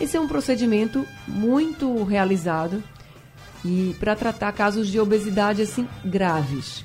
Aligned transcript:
Esse 0.00 0.16
é 0.16 0.20
um 0.20 0.26
procedimento 0.26 1.06
muito 1.28 2.02
realizado 2.04 2.82
e 3.64 3.94
para 4.00 4.16
tratar 4.16 4.52
casos 4.52 4.88
de 4.88 4.98
obesidade 4.98 5.60
assim 5.60 5.86
graves. 6.04 6.84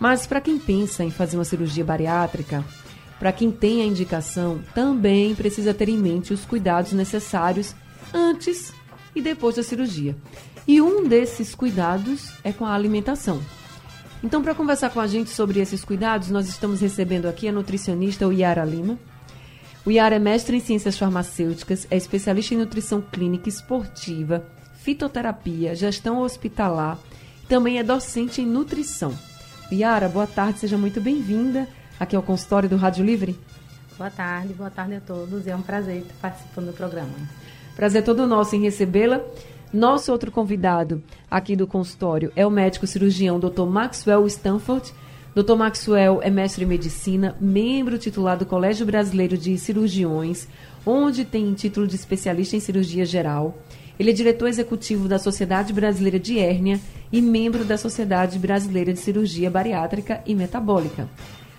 Mas 0.00 0.26
para 0.26 0.40
quem 0.40 0.58
pensa 0.58 1.04
em 1.04 1.10
fazer 1.10 1.36
uma 1.36 1.44
cirurgia 1.44 1.84
bariátrica, 1.84 2.64
para 3.18 3.32
quem 3.32 3.50
tem 3.50 3.82
a 3.82 3.86
indicação, 3.86 4.60
também 4.74 5.34
precisa 5.34 5.72
ter 5.72 5.88
em 5.88 5.98
mente 5.98 6.32
os 6.32 6.44
cuidados 6.44 6.92
necessários 6.92 7.74
antes 8.12 8.72
e 9.14 9.20
depois 9.22 9.56
da 9.56 9.62
cirurgia. 9.62 10.16
E 10.66 10.80
um 10.80 11.06
desses 11.06 11.54
cuidados 11.54 12.32
é 12.42 12.52
com 12.52 12.64
a 12.64 12.74
alimentação. 12.74 13.40
Então, 14.22 14.42
para 14.42 14.54
conversar 14.54 14.90
com 14.90 15.00
a 15.00 15.06
gente 15.06 15.30
sobre 15.30 15.60
esses 15.60 15.84
cuidados, 15.84 16.30
nós 16.30 16.48
estamos 16.48 16.80
recebendo 16.80 17.26
aqui 17.26 17.48
a 17.48 17.52
nutricionista 17.52 18.26
Yara 18.32 18.64
Lima. 18.64 18.98
O 19.86 19.90
Yara 19.92 20.16
é 20.16 20.18
mestre 20.18 20.56
em 20.56 20.60
ciências 20.60 20.98
farmacêuticas, 20.98 21.86
é 21.88 21.96
especialista 21.96 22.52
em 22.52 22.56
nutrição 22.56 23.00
clínica 23.00 23.48
esportiva, 23.48 24.44
fitoterapia, 24.74 25.76
gestão 25.76 26.22
hospitalar, 26.22 26.98
também 27.48 27.78
é 27.78 27.84
docente 27.84 28.42
em 28.42 28.46
nutrição. 28.46 29.16
Yara, 29.72 30.08
boa 30.08 30.26
tarde, 30.26 30.58
seja 30.58 30.76
muito 30.76 31.00
bem-vinda 31.00 31.68
aqui 32.00 32.16
ao 32.16 32.22
consultório 32.24 32.68
do 32.68 32.74
Rádio 32.74 33.04
Livre. 33.04 33.38
Boa 33.96 34.10
tarde, 34.10 34.54
boa 34.54 34.70
tarde 34.70 34.96
a 34.96 35.00
todos. 35.00 35.46
É 35.46 35.54
um 35.54 35.62
prazer 35.62 35.98
estar 35.98 36.14
participando 36.20 36.66
do 36.66 36.72
programa. 36.72 37.14
Prazer 37.76 38.02
todo 38.02 38.26
nosso 38.26 38.56
em 38.56 38.62
recebê-la. 38.62 39.20
Nosso 39.72 40.10
outro 40.10 40.32
convidado 40.32 41.00
aqui 41.30 41.54
do 41.54 41.66
consultório 41.66 42.32
é 42.34 42.44
o 42.44 42.50
médico 42.50 42.88
cirurgião 42.88 43.38
Dr. 43.38 43.66
Maxwell 43.66 44.26
Stanford 44.26 44.92
Dr. 45.36 45.54
Maxwell 45.54 46.22
é 46.22 46.30
mestre 46.30 46.64
em 46.64 46.66
medicina, 46.66 47.36
membro 47.38 47.98
titular 47.98 48.38
do 48.38 48.46
Colégio 48.46 48.86
Brasileiro 48.86 49.36
de 49.36 49.58
Cirurgiões, 49.58 50.48
onde 50.86 51.26
tem 51.26 51.52
título 51.52 51.86
de 51.86 51.94
especialista 51.94 52.56
em 52.56 52.60
cirurgia 52.60 53.04
geral. 53.04 53.54
Ele 53.98 54.08
é 54.08 54.14
diretor 54.14 54.48
executivo 54.48 55.06
da 55.06 55.18
Sociedade 55.18 55.74
Brasileira 55.74 56.18
de 56.18 56.38
Hérnia 56.38 56.80
e 57.12 57.20
membro 57.20 57.66
da 57.66 57.76
Sociedade 57.76 58.38
Brasileira 58.38 58.94
de 58.94 58.98
Cirurgia 58.98 59.50
Bariátrica 59.50 60.22
e 60.24 60.34
Metabólica. 60.34 61.06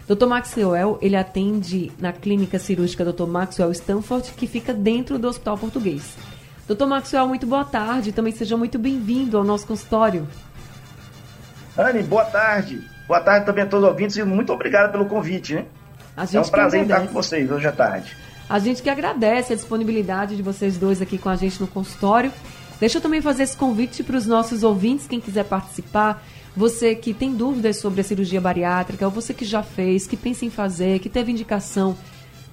Dr. 0.08 0.26
Maxwell, 0.26 0.98
ele 1.00 1.16
atende 1.16 1.92
na 2.00 2.12
clínica 2.12 2.58
cirúrgica 2.58 3.06
Dr. 3.06 3.28
Maxwell 3.28 3.72
Stanford, 3.72 4.32
que 4.32 4.48
fica 4.48 4.74
dentro 4.74 5.20
do 5.20 5.28
Hospital 5.28 5.56
Português. 5.56 6.18
Dr. 6.68 6.88
Maxwell, 6.88 7.28
muito 7.28 7.46
boa 7.46 7.64
tarde. 7.64 8.12
Também 8.12 8.34
seja 8.34 8.58
muito 8.58 8.80
bem-vindo 8.80 9.38
ao 9.38 9.44
nosso 9.44 9.68
consultório. 9.68 10.28
Anne, 11.78 12.02
boa 12.02 12.26
tarde. 12.26 12.97
Boa 13.08 13.22
tarde 13.22 13.46
também 13.46 13.64
a 13.64 13.68
todos 13.68 13.86
os 13.86 13.90
ouvintes 13.90 14.18
e 14.18 14.24
muito 14.24 14.52
obrigado 14.52 14.92
pelo 14.92 15.06
convite, 15.06 15.56
né? 15.56 15.66
é 16.34 16.40
um 16.40 16.44
prazer 16.44 16.82
estar 16.82 17.08
com 17.08 17.14
vocês 17.14 17.50
hoje 17.50 17.66
à 17.66 17.72
tarde. 17.72 18.18
A 18.50 18.60
gente 18.60 18.82
que 18.82 18.90
agradece 18.90 19.54
a 19.54 19.56
disponibilidade 19.56 20.36
de 20.36 20.44
vocês 20.44 20.78
dois 20.78 21.02
aqui 21.02 21.18
com 21.18 21.30
a 21.30 21.36
gente 21.36 21.62
no 21.62 21.68
consultório. 21.68 22.34
Deixa 22.80 22.98
eu 22.98 23.02
também 23.02 23.22
fazer 23.22 23.44
esse 23.44 23.56
convite 23.56 24.04
para 24.04 24.18
os 24.18 24.26
nossos 24.26 24.62
ouvintes, 24.62 25.08
quem 25.08 25.22
quiser 25.22 25.46
participar. 25.46 26.22
Você 26.56 26.96
que 26.96 27.14
tem 27.14 27.34
dúvidas 27.34 27.78
sobre 27.78 28.02
a 28.02 28.04
cirurgia 28.04 28.42
bariátrica, 28.42 29.06
ou 29.06 29.12
você 29.12 29.34
que 29.34 29.46
já 29.46 29.64
fez, 29.64 30.06
que 30.06 30.18
pensa 30.18 30.44
em 30.44 30.50
fazer, 30.50 31.00
que 31.00 31.08
teve 31.08 31.32
indicação, 31.32 31.96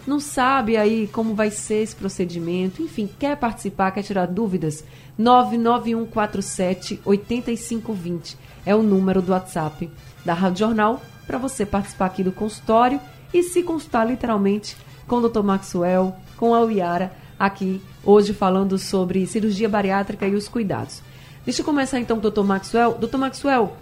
não 0.07 0.21
sabe 0.21 0.77
aí 0.77 1.09
como 1.09 1.35
vai 1.35 1.51
ser 1.51 1.83
esse 1.83 1.97
procedimento, 1.97 2.83
enfim, 2.83 3.09
quer 3.19 3.37
participar, 3.37 3.91
quer 3.91 4.03
tirar 4.03 4.27
dúvidas? 4.27 4.85
99147 5.17 7.01
8520 7.05 8.37
é 8.67 8.75
o 8.75 8.83
número 8.83 9.23
do 9.23 9.33
WhatsApp 9.33 9.91
da 10.25 10.35
Rádio 10.35 10.67
Jornal 10.67 11.03
para 11.27 11.39
você 11.39 11.65
participar 11.65 12.07
aqui 12.07 12.23
do 12.23 12.33
consultório 12.33 13.01
e 13.33 13.43
se 13.43 13.63
consultar 13.63 14.05
literalmente 14.05 14.77
com 15.07 15.17
o 15.17 15.29
Dr. 15.29 15.43
Maxwell, 15.43 16.15
com 16.37 16.55
a 16.55 16.61
Uiara, 16.61 17.13
aqui 17.39 17.83
hoje 18.05 18.33
falando 18.33 18.79
sobre 18.79 19.27
cirurgia 19.27 19.69
bariátrica 19.69 20.27
e 20.27 20.35
os 20.35 20.49
cuidados. 20.49 21.03
Deixa 21.45 21.61
eu 21.61 21.65
começar 21.65 21.99
então 21.99 22.21
com 22.21 22.27
o 22.27 22.31
Dr. 22.31 22.43
Maxwell. 22.43 22.95
Dr. 22.95 23.19
Maxwell, 23.19 23.73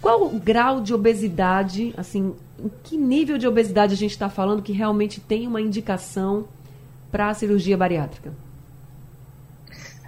qual 0.00 0.24
o 0.24 0.38
grau 0.38 0.80
de 0.80 0.92
obesidade, 0.92 1.94
assim, 1.96 2.34
em 2.58 2.70
que 2.82 2.96
nível 2.96 3.38
de 3.38 3.46
obesidade 3.46 3.92
a 3.92 3.96
gente 3.96 4.12
está 4.12 4.28
falando 4.28 4.62
que 4.62 4.72
realmente 4.72 5.20
tem 5.20 5.46
uma 5.46 5.60
indicação 5.60 6.46
para 7.10 7.28
a 7.28 7.34
cirurgia 7.34 7.76
bariátrica? 7.76 8.32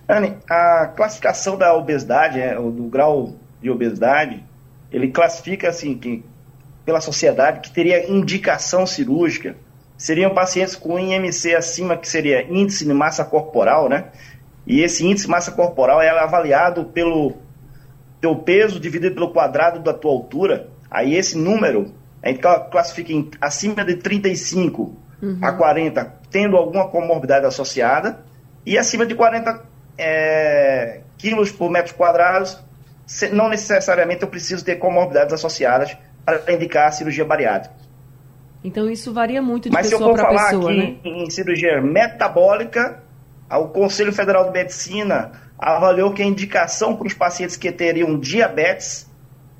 Anne, 0.08 0.36
a 0.48 0.86
classificação 0.96 1.58
da 1.58 1.74
obesidade, 1.74 2.40
é, 2.40 2.54
do 2.54 2.84
grau 2.84 3.34
de 3.60 3.70
obesidade, 3.70 4.42
ele 4.90 5.08
classifica 5.08 5.68
assim 5.68 5.96
que 5.96 6.24
pela 6.84 7.00
sociedade 7.00 7.60
que 7.60 7.70
teria 7.70 8.10
indicação 8.10 8.86
cirúrgica 8.86 9.56
seriam 9.96 10.32
pacientes 10.32 10.76
com 10.76 10.98
IMC 10.98 11.54
acima, 11.54 11.96
que 11.96 12.08
seria 12.08 12.42
índice 12.50 12.84
de 12.84 12.94
massa 12.94 13.24
corporal, 13.24 13.88
né? 13.88 14.06
E 14.66 14.80
esse 14.80 15.04
índice 15.04 15.26
de 15.26 15.30
massa 15.30 15.50
corporal 15.50 16.00
é 16.00 16.08
avaliado 16.08 16.84
pelo 16.86 17.36
teu 18.20 18.36
peso 18.36 18.78
dividido 18.78 19.14
pelo 19.14 19.32
quadrado 19.32 19.80
da 19.80 19.92
tua 19.92 20.12
altura. 20.12 20.68
Aí 20.90 21.14
esse 21.14 21.36
número 21.36 21.92
a 22.22 22.28
gente 22.28 22.40
classifica 22.70 23.12
em 23.12 23.30
acima 23.40 23.84
de 23.84 23.96
35 23.96 24.96
uhum. 25.22 25.38
a 25.42 25.52
40, 25.52 26.14
tendo 26.30 26.56
alguma 26.56 26.88
comorbidade 26.88 27.46
associada, 27.46 28.24
e 28.66 28.76
acima 28.76 29.06
de 29.06 29.14
40 29.14 29.62
é, 29.96 31.00
quilos 31.16 31.50
por 31.50 31.70
metro 31.70 31.94
quadrado, 31.94 32.48
não 33.32 33.48
necessariamente 33.48 34.22
eu 34.22 34.28
preciso 34.28 34.64
ter 34.64 34.76
comorbidades 34.76 35.32
associadas 35.32 35.96
para 36.24 36.52
indicar 36.52 36.88
a 36.88 36.92
cirurgia 36.92 37.24
bariátrica. 37.24 37.74
Então 38.62 38.90
isso 38.90 39.12
varia 39.12 39.40
muito 39.40 39.68
de 39.68 39.74
Mas 39.74 39.88
pessoa 39.88 40.12
para 40.14 40.28
pessoa, 40.28 40.36
Mas 40.36 40.48
se 40.48 40.54
eu 40.54 40.60
for 40.60 40.68
falar 40.68 40.98
aqui 40.98 41.08
né? 41.08 41.22
em 41.24 41.30
cirurgia 41.30 41.80
metabólica, 41.80 43.02
o 43.50 43.68
Conselho 43.68 44.12
Federal 44.12 44.44
de 44.44 44.50
Medicina 44.50 45.32
avaliou 45.58 46.12
que 46.12 46.22
a 46.22 46.26
indicação 46.26 46.96
para 46.96 47.06
os 47.06 47.14
pacientes 47.14 47.56
que 47.56 47.72
teriam 47.72 48.18
diabetes, 48.18 49.10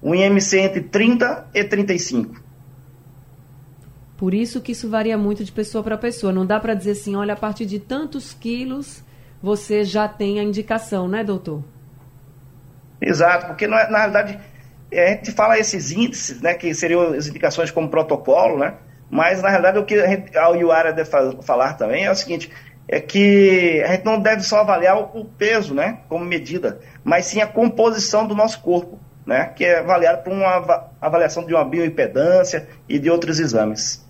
um 0.03 0.15
IMC 0.15 0.59
entre 0.59 0.83
30 0.83 1.49
e 1.55 1.65
35. 1.65 2.43
Por 4.17 4.35
isso 4.35 4.61
que 4.61 4.73
isso 4.73 4.91
varia 4.91 5.17
muito 5.17 5.45
de 5.45 5.53
pessoa 5.53 5.83
para 5.83 5.97
pessoa. 5.97 6.33
Não 6.33 6.45
dá 6.45 6.59
para 6.59 6.75
dizer 6.75 6.91
assim, 6.91 7.15
olha, 7.15 7.35
a 7.35 7.37
partir 7.37 7.67
de 7.67 7.79
tantos 7.79 8.35
quilos 8.35 9.03
você 9.41 9.85
já 9.85 10.09
tem 10.09 10.41
a 10.41 10.43
indicação, 10.43 11.09
né, 11.09 11.23
doutor? 11.23 11.63
Exato, 13.01 13.47
porque 13.47 13.67
na, 13.67 13.89
na 13.89 13.99
realidade 13.99 14.39
é, 14.91 15.07
a 15.07 15.11
gente 15.11 15.33
fala 15.33 15.59
esses 15.59 15.93
índices, 15.93 16.41
né, 16.41 16.55
que 16.55 16.75
seriam 16.75 17.13
as 17.13 17.27
indicações 17.27 17.71
como 17.71 17.89
protocolo, 17.89 18.59
né, 18.59 18.75
mas 19.11 19.43
na 19.43 19.49
realidade 19.49 19.79
o 19.79 19.85
que 19.85 19.95
a, 19.95 20.07
gente, 20.07 20.37
a 20.37 20.49
Iuara 20.51 20.93
deve 20.93 21.11
falar 21.43 21.75
também 21.75 22.05
é 22.05 22.11
o 22.11 22.15
seguinte, 22.15 22.51
é 22.89 23.01
que 23.01 23.83
a 23.87 23.93
gente 23.93 24.05
não 24.05 24.19
deve 24.19 24.43
só 24.43 24.61
avaliar 24.61 24.99
o, 24.99 25.21
o 25.21 25.25
peso, 25.25 25.75
né, 25.75 25.99
como 26.09 26.25
medida, 26.25 26.81
mas 27.05 27.27
sim 27.27 27.41
a 27.41 27.47
composição 27.47 28.27
do 28.27 28.35
nosso 28.35 28.61
corpo, 28.63 28.99
né, 29.27 29.53
que 29.55 29.65
é 29.65 29.79
avaliado 29.79 30.23
por 30.23 30.33
uma 30.33 30.89
avaliação 31.01 31.45
de 31.45 31.55
uma 31.55 31.65
bioimpedância 31.65 32.67
e 32.89 32.99
de 32.99 33.11
outros 33.11 33.39
exames. 33.39 34.07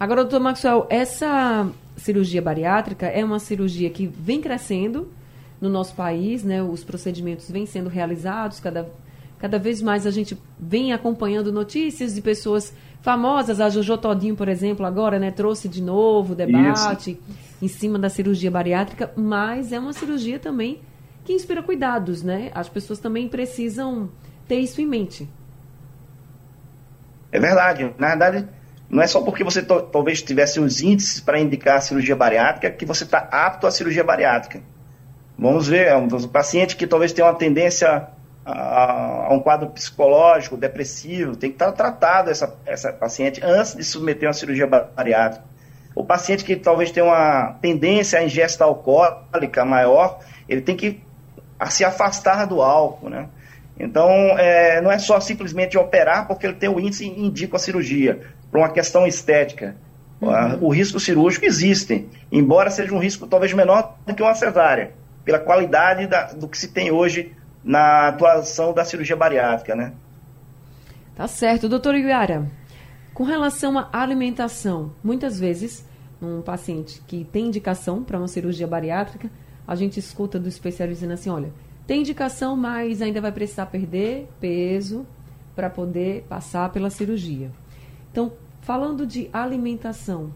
Agora, 0.00 0.22
doutor 0.22 0.40
Maxwell, 0.40 0.86
essa 0.90 1.68
cirurgia 1.96 2.42
bariátrica 2.42 3.06
é 3.06 3.24
uma 3.24 3.38
cirurgia 3.38 3.90
que 3.90 4.06
vem 4.06 4.40
crescendo, 4.40 5.12
no 5.60 5.68
nosso 5.68 5.94
país, 5.94 6.42
né? 6.42 6.62
Os 6.62 6.84
procedimentos 6.84 7.50
vêm 7.50 7.66
sendo 7.66 7.88
realizados, 7.88 8.60
cada, 8.60 8.88
cada 9.38 9.58
vez 9.58 9.80
mais 9.80 10.06
a 10.06 10.10
gente 10.10 10.38
vem 10.58 10.92
acompanhando 10.92 11.52
notícias 11.52 12.14
de 12.14 12.20
pessoas 12.20 12.74
famosas. 13.02 13.60
A 13.60 13.68
Jojo 13.68 13.96
Todinho, 13.98 14.36
por 14.36 14.48
exemplo, 14.48 14.84
agora, 14.84 15.18
né, 15.18 15.30
trouxe 15.30 15.68
de 15.68 15.82
novo 15.82 16.34
debate 16.34 17.12
Isso. 17.12 17.20
em 17.62 17.68
cima 17.68 17.98
da 17.98 18.08
cirurgia 18.08 18.50
bariátrica, 18.50 19.12
mas 19.16 19.72
é 19.72 19.78
uma 19.78 19.92
cirurgia 19.92 20.38
também 20.38 20.80
que 21.24 21.32
inspira 21.32 21.62
cuidados, 21.62 22.22
né? 22.22 22.50
As 22.54 22.68
pessoas 22.68 22.98
também 22.98 23.28
precisam 23.28 24.10
ter 24.46 24.56
isso 24.56 24.80
em 24.80 24.86
mente. 24.86 25.28
É 27.32 27.40
verdade. 27.40 27.94
Na 27.98 28.08
verdade, 28.08 28.46
não 28.88 29.02
é 29.02 29.06
só 29.06 29.22
porque 29.22 29.42
você 29.42 29.62
talvez 29.62 30.22
tivesse 30.22 30.60
os 30.60 30.80
índices 30.80 31.20
para 31.20 31.40
indicar 31.40 31.78
a 31.78 31.80
cirurgia 31.80 32.14
bariátrica 32.14 32.70
que 32.70 32.84
você 32.84 33.04
está 33.04 33.18
apto 33.18 33.66
à 33.66 33.70
cirurgia 33.70 34.04
bariátrica. 34.04 34.62
Vamos 35.38 35.66
ver, 35.68 35.88
é 35.88 35.96
um 35.96 36.08
paciente 36.28 36.76
que 36.76 36.86
talvez 36.86 37.12
tenha 37.12 37.26
uma 37.26 37.34
tendência 37.34 38.08
a, 38.44 39.26
a, 39.26 39.34
um 39.34 39.40
quadro 39.40 39.68
psicológico, 39.70 40.56
depressivo, 40.56 41.36
tem 41.36 41.50
que 41.50 41.56
estar 41.56 41.72
tratado 41.72 42.30
essa, 42.30 42.54
essa 42.66 42.92
paciente 42.92 43.40
antes 43.42 43.74
de 43.74 43.82
submeter 43.82 44.28
uma 44.28 44.34
cirurgia 44.34 44.66
bariátrica. 44.66 45.44
O 45.94 46.04
paciente 46.04 46.44
que 46.44 46.56
talvez 46.56 46.90
tenha 46.90 47.06
uma 47.06 47.56
tendência 47.62 48.18
à 48.18 48.24
ingesta 48.24 48.64
alcoólica 48.64 49.64
maior, 49.64 50.20
ele 50.48 50.60
tem 50.60 50.76
que 50.76 51.00
se 51.70 51.84
afastar 51.84 52.46
do 52.46 52.60
álcool, 52.60 53.08
né? 53.08 53.28
Então, 53.78 54.08
é, 54.38 54.80
não 54.80 54.90
é 54.90 54.98
só 54.98 55.18
simplesmente 55.20 55.78
operar 55.78 56.26
porque 56.26 56.46
ele 56.46 56.54
tem 56.54 56.68
o 56.68 56.78
índice 56.78 57.06
e 57.06 57.26
indica 57.26 57.56
a 57.56 57.60
cirurgia, 57.60 58.20
por 58.50 58.58
uma 58.58 58.68
questão 58.68 59.06
estética. 59.06 59.76
Uhum. 60.20 60.58
O 60.60 60.68
risco 60.72 61.00
cirúrgico 61.00 61.44
existe, 61.44 62.08
embora 62.30 62.70
seja 62.70 62.94
um 62.94 62.98
risco 62.98 63.26
talvez 63.26 63.52
menor 63.52 63.96
do 64.06 64.14
que 64.14 64.22
uma 64.22 64.34
cesárea, 64.34 64.92
pela 65.24 65.38
qualidade 65.38 66.06
da, 66.06 66.32
do 66.32 66.48
que 66.48 66.58
se 66.58 66.68
tem 66.68 66.90
hoje 66.90 67.34
na 67.62 68.08
atuação 68.08 68.72
da 68.72 68.84
cirurgia 68.84 69.16
bariátrica, 69.16 69.74
né? 69.74 69.92
Tá 71.14 71.26
certo. 71.26 71.68
Doutor 71.68 71.94
Iguara, 71.94 72.50
com 73.14 73.24
relação 73.24 73.78
à 73.78 73.88
alimentação, 73.92 74.92
muitas 75.02 75.38
vezes, 75.38 75.86
um 76.20 76.42
paciente 76.42 77.00
que 77.06 77.24
tem 77.24 77.46
indicação 77.46 78.02
para 78.02 78.18
uma 78.18 78.28
cirurgia 78.28 78.66
bariátrica, 78.66 79.30
a 79.66 79.74
gente 79.74 79.98
escuta 79.98 80.38
do 80.38 80.48
especialista 80.48 81.06
dizendo 81.06 81.14
assim, 81.14 81.30
olha, 81.30 81.52
tem 81.86 82.00
indicação, 82.00 82.56
mas 82.56 83.00
ainda 83.00 83.20
vai 83.20 83.32
precisar 83.32 83.66
perder 83.66 84.28
peso 84.40 85.06
para 85.54 85.70
poder 85.70 86.24
passar 86.28 86.70
pela 86.70 86.90
cirurgia. 86.90 87.50
Então, 88.10 88.32
falando 88.60 89.06
de 89.06 89.28
alimentação, 89.32 90.32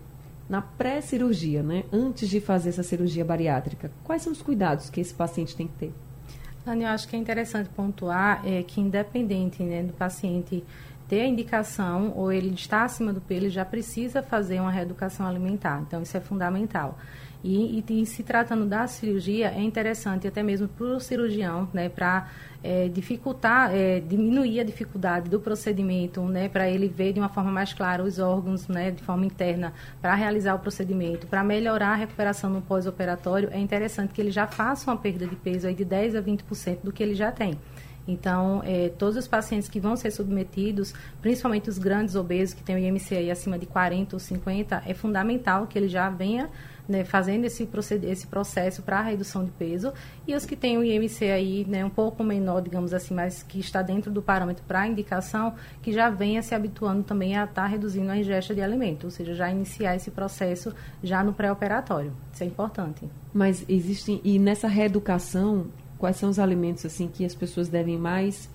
na 0.49 0.63
pré-cirurgia, 0.63 1.63
né, 1.63 1.85
antes 1.93 2.29
de 2.29 2.41
fazer 2.41 2.71
essa 2.71 2.83
cirurgia 2.83 3.25
bariátrica, 3.25 3.91
quais 4.03 4.23
são 4.23 4.33
os 4.33 4.41
cuidados 4.41 4.89
que 4.89 5.01
esse 5.01 5.13
paciente 5.13 5.55
tem 5.55 5.67
que 5.67 5.75
ter? 5.75 5.93
Dani, 6.65 6.85
eu 6.85 6.91
acho 6.91 7.09
que 7.09 7.17
é 7.17 7.19
interessante 7.19 7.69
pontuar 7.71 8.47
é, 8.47 8.63
que 8.63 8.81
independente 8.81 9.63
né, 9.63 9.83
do 9.83 9.93
paciente 9.93 10.65
ter 11.09 11.23
a 11.23 11.27
indicação 11.27 12.13
ou 12.15 12.31
ele 12.31 12.55
está 12.55 12.85
acima 12.85 13.13
do 13.13 13.21
peso, 13.21 13.41
ele 13.41 13.51
já 13.51 13.65
precisa 13.65 14.23
fazer 14.23 14.61
uma 14.61 14.71
reeducação 14.71 15.27
alimentar. 15.27 15.83
Então, 15.87 16.03
isso 16.03 16.17
é 16.17 16.21
fundamental. 16.21 16.99
E, 17.43 17.85
e, 17.89 18.03
e, 18.03 18.07
se 18.07 18.23
tratando 18.23 18.67
da 18.67 18.87
cirurgia, 18.87 19.49
é 19.49 19.63
interessante 19.63 20.27
até 20.27 20.43
mesmo 20.43 20.67
para 20.67 20.87
o 20.87 21.01
cirurgião, 21.01 21.69
né, 21.73 21.89
para 21.89 22.29
é, 22.65 22.89
dificultar, 22.89 23.73
é, 23.73 24.01
diminuir 24.01 24.59
a 24.59 24.65
dificuldade 24.65 25.31
do 25.31 25.39
procedimento, 25.39 26.21
né, 26.23 26.49
para 26.49 26.69
ele 26.69 26.89
ver 26.89 27.13
de 27.13 27.21
uma 27.21 27.29
forma 27.29 27.53
mais 27.53 27.73
clara 27.73 28.03
os 28.03 28.19
órgãos, 28.19 28.67
né, 28.67 28.91
de 28.91 29.03
forma 29.05 29.25
interna, 29.25 29.73
para 30.03 30.15
realizar 30.17 30.55
o 30.57 30.59
procedimento, 30.59 31.29
para 31.29 31.45
melhorar 31.45 31.91
a 31.91 31.95
recuperação 31.95 32.51
no 32.51 32.61
pós-operatório, 32.61 33.51
é 33.53 33.59
interessante 33.61 34.13
que 34.13 34.21
ele 34.21 34.33
já 34.33 34.49
faça 34.49 34.91
uma 34.91 34.97
perda 34.97 35.25
de 35.25 35.37
peso 35.37 35.69
aí 35.69 35.75
de 35.75 35.85
10 35.85 36.17
a 36.17 36.23
20% 36.23 36.79
do 36.83 36.93
que 36.93 37.03
ele 37.03 37.15
já 37.15 37.31
tem. 37.31 37.57
Então, 38.09 38.63
é, 38.65 38.89
todos 38.89 39.17
os 39.17 39.29
pacientes 39.29 39.69
que 39.69 39.79
vão 39.79 39.95
ser 39.95 40.11
submetidos, 40.11 40.95
principalmente 41.21 41.69
os 41.69 41.77
grandes 41.77 42.15
obesos 42.15 42.55
que 42.55 42.63
têm 42.63 42.75
o 42.75 42.79
IMC 42.79 43.31
acima 43.31 43.59
de 43.59 43.67
40 43.67 44.17
ou 44.17 44.21
50, 44.21 44.83
é 44.87 44.95
fundamental 44.95 45.67
que 45.67 45.79
ele 45.79 45.89
já 45.89 46.09
venha 46.09 46.49
né, 46.89 47.05
fazendo 47.05 47.45
esse, 47.45 47.69
esse 48.05 48.27
processo 48.27 48.83
para 48.83 49.01
a 49.01 49.03
redução 49.03 49.45
de 49.45 49.51
peso, 49.51 49.93
e 50.27 50.35
os 50.35 50.47
que 50.47 50.57
têm 50.57 50.79
o 50.79 50.83
IMC 50.83 51.31
aí 51.31 51.67
né, 51.69 51.85
um 51.85 51.91
pouco 51.91 52.25
menor, 52.25 52.63
digamos 52.63 52.95
assim, 52.95 53.13
mas 53.13 53.43
que 53.43 53.61
está 53.61 53.83
dentro 53.83 54.11
do 54.11 54.23
parâmetro 54.23 54.65
para 54.67 54.87
indicação, 54.87 55.55
que 55.83 55.93
já 55.93 56.09
venha 56.09 56.43
se 56.43 56.55
habituando 56.55 57.03
também 57.03 57.37
a 57.37 57.45
estar 57.45 57.63
tá 57.63 57.67
reduzindo 57.67 58.11
a 58.11 58.17
ingesta 58.17 58.55
de 58.55 58.63
alimento, 58.63 59.05
ou 59.05 59.11
seja, 59.11 59.35
já 59.35 59.51
iniciar 59.51 59.97
esse 59.97 60.11
processo 60.11 60.75
já 61.03 61.23
no 61.23 61.35
pré-operatório. 61.35 62.13
Isso 62.33 62.43
é 62.43 62.47
importante. 62.47 63.07
Mas 63.35 63.67
existem, 63.69 64.23
e 64.25 64.39
nessa 64.39 64.67
reeducação, 64.67 65.67
quais 65.99 66.17
são 66.17 66.31
os 66.31 66.39
alimentos 66.39 66.87
assim 66.87 67.09
que 67.09 67.25
as 67.25 67.35
pessoas 67.35 67.69
devem 67.69 67.99
mais 67.99 68.49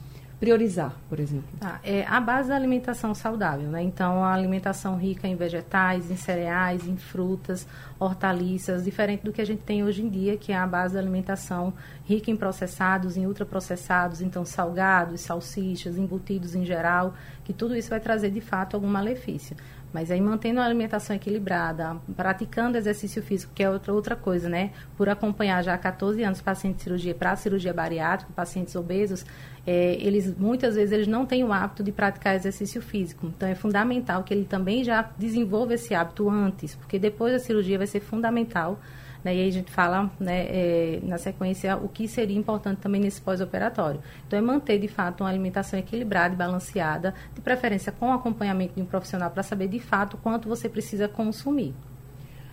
priorizar, 0.44 0.94
por 1.08 1.22
exemplo? 1.22 1.48
Tá, 1.58 1.80
é 1.86 2.06
a 2.06 2.20
base 2.20 2.50
da 2.50 2.56
alimentação 2.58 3.16
saudável, 3.16 3.70
né? 3.70 3.82
Então, 3.82 4.22
a 4.22 4.34
alimentação 4.34 4.98
rica 4.98 5.26
em 5.26 5.38
vegetais, 5.38 6.12
em 6.12 6.18
cereais, 6.18 6.86
em 6.86 6.98
frutas, 6.98 7.66
hortaliças, 7.98 8.84
diferente 8.84 9.24
do 9.24 9.32
que 9.32 9.42
a 9.42 9.46
gente 9.46 9.62
tem 9.62 9.86
hoje 9.86 10.02
em 10.02 10.10
dia, 10.10 10.36
que 10.36 10.52
é 10.52 10.58
a 10.58 10.68
base 10.68 10.96
da 10.96 11.00
alimentação 11.00 11.74
rica 12.04 12.30
em 12.30 12.36
processados, 12.36 13.16
em 13.16 13.26
ultraprocessados, 13.26 14.22
então 14.22 14.44
salgados, 14.44 15.22
salsichas, 15.22 15.98
embutidos 15.98 16.56
em 16.56 16.66
geral, 16.66 17.14
que 17.46 17.54
tudo 17.54 17.74
isso 17.74 17.90
vai 17.90 18.02
trazer 18.02 18.30
de 18.30 18.42
fato 18.42 18.76
algum 18.76 18.88
malefício. 18.88 19.56
Mas 19.94 20.10
aí 20.10 20.20
mantendo 20.20 20.60
a 20.60 20.66
alimentação 20.66 21.16
equilibrada, 21.16 21.98
praticando 22.18 22.78
exercício 22.78 23.22
físico, 23.22 23.54
que 23.54 23.62
é 23.62 23.70
outra, 23.70 23.94
outra 23.94 24.16
coisa, 24.16 24.50
né? 24.50 24.72
Por 24.98 25.08
acompanhar 25.08 25.64
já 25.64 25.76
há 25.76 25.78
14 25.78 26.24
anos 26.24 26.42
pacientes 26.42 26.80
de 26.80 26.84
cirurgia 26.86 27.14
para 27.14 27.36
cirurgia 27.36 27.74
bariátrica, 27.74 28.34
pacientes 28.36 28.76
obesos, 28.76 29.24
é, 29.66 29.96
eles 30.00 30.36
muitas 30.36 30.76
vezes 30.76 30.92
eles 30.92 31.08
não 31.08 31.26
têm 31.26 31.44
o 31.44 31.54
hábito 31.54 31.84
de 31.84 31.92
praticar 31.92 32.36
exercício 32.36 32.82
físico. 32.82 33.28
Então 33.28 33.48
é 33.48 33.54
fundamental 33.54 34.24
que 34.24 34.34
ele 34.34 34.46
também 34.46 34.84
já 34.84 35.10
desenvolva 35.18 35.76
esse 35.76 35.94
hábito 35.94 36.28
antes, 36.28 36.74
porque 36.74 36.98
depois 36.98 37.32
da 37.32 37.40
cirurgia 37.40 37.78
vai 37.78 37.88
ser 37.88 38.00
fundamental 38.00 38.80
né? 39.24 39.36
E 39.36 39.42
aí 39.42 39.48
a 39.48 39.52
gente 39.52 39.72
fala, 39.72 40.12
né, 40.20 40.46
é, 40.48 41.00
na 41.04 41.18
sequência, 41.18 41.78
o 41.78 41.88
que 41.88 42.08
seria 42.08 42.38
importante 42.38 42.80
também 42.80 43.02
nesse 43.02 43.22
pós-operatório. 43.22 44.02
Então, 44.28 44.38
é 44.38 44.42
manter, 44.42 44.78
de 44.80 44.88
fato, 44.88 45.24
uma 45.24 45.30
alimentação 45.30 45.80
equilibrada 45.80 46.34
e 46.34 46.38
balanceada, 46.38 47.14
de 47.34 47.42
preferência 47.42 47.92
com 47.92 48.12
acompanhamento 48.12 48.76
de 48.76 48.82
um 48.82 48.86
profissional, 48.86 49.32
para 49.32 49.44
saber, 49.44 49.68
de 49.68 49.80
fato, 49.80 50.18
quanto 50.18 50.50
você 50.50 50.68
precisa 50.68 51.08
consumir. 51.08 51.74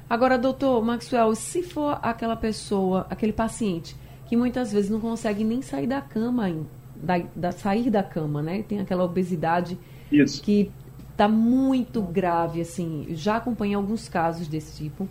Agora, 0.08 0.36
doutor 0.36 0.84
Maxwell, 0.84 1.34
se 1.34 1.62
for 1.62 1.98
aquela 2.02 2.36
pessoa, 2.36 3.06
aquele 3.08 3.32
paciente, 3.32 3.96
que 4.26 4.36
muitas 4.36 4.72
vezes 4.72 4.90
não 4.90 5.00
consegue 5.00 5.44
nem 5.44 5.62
sair 5.62 5.86
da 5.86 6.00
cama, 6.00 6.48
da, 6.96 7.18
da 7.34 7.52
sair 7.52 7.90
da 7.90 8.02
cama, 8.02 8.42
né? 8.42 8.62
Tem 8.62 8.80
aquela 8.80 9.04
obesidade 9.04 9.78
Isso. 10.10 10.42
que 10.42 10.70
está 11.10 11.28
muito 11.28 12.00
grave, 12.00 12.60
assim. 12.60 13.06
Já 13.10 13.36
acompanhei 13.36 13.74
alguns 13.74 14.08
casos 14.08 14.48
desse 14.48 14.76
tipo. 14.84 15.08